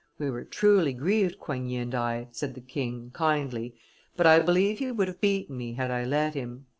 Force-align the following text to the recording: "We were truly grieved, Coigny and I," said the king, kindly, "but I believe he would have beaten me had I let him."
"We 0.17 0.31
were 0.31 0.45
truly 0.45 0.93
grieved, 0.93 1.37
Coigny 1.39 1.75
and 1.75 1.93
I," 1.93 2.29
said 2.31 2.55
the 2.55 2.59
king, 2.61 3.11
kindly, 3.13 3.75
"but 4.17 4.25
I 4.25 4.39
believe 4.39 4.79
he 4.79 4.91
would 4.91 5.07
have 5.09 5.21
beaten 5.21 5.55
me 5.59 5.73
had 5.73 5.91
I 5.91 6.05
let 6.05 6.33
him." 6.33 6.65